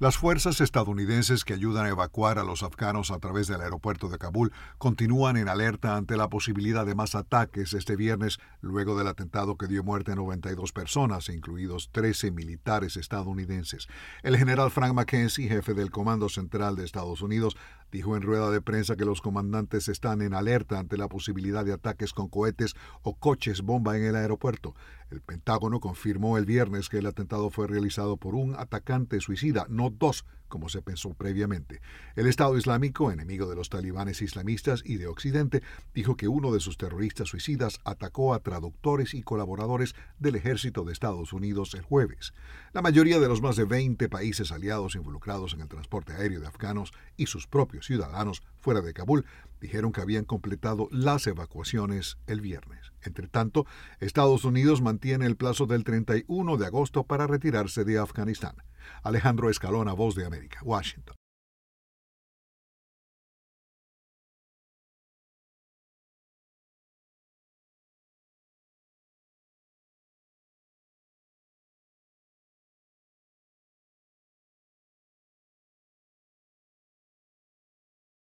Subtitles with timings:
[0.00, 4.18] Las fuerzas estadounidenses que ayudan a evacuar a los afganos a través del aeropuerto de
[4.18, 9.56] Kabul continúan en alerta ante la posibilidad de más ataques este viernes luego del atentado
[9.56, 13.86] que dio muerte a 92 personas, incluidos 13 militares estadounidenses.
[14.24, 17.56] El general Frank McKenzie, jefe del Comando Central de Estados Unidos,
[17.94, 21.72] dijo en rueda de prensa que los comandantes están en alerta ante la posibilidad de
[21.72, 24.74] ataques con cohetes o coches bomba en el aeropuerto.
[25.10, 29.90] El Pentágono confirmó el viernes que el atentado fue realizado por un atacante suicida, no
[29.90, 31.80] dos, como se pensó previamente.
[32.16, 35.62] El Estado Islámico, enemigo de los talibanes islamistas y de Occidente,
[35.94, 40.92] dijo que uno de sus terroristas suicidas atacó a traductores y colaboradores del ejército de
[40.92, 42.34] Estados Unidos el jueves.
[42.72, 46.46] La mayoría de los más de 20 países aliados involucrados en el transporte aéreo de
[46.46, 49.24] afganos y sus propios ciudadanos fuera de Kabul
[49.60, 52.92] dijeron que habían completado las evacuaciones el viernes.
[53.02, 53.66] Entre tanto,
[53.98, 58.56] Estados Unidos mantiene el plazo del 31 de agosto para retirarse de Afganistán.
[59.02, 61.13] Alejandro Escalona, Voz de América, Washington.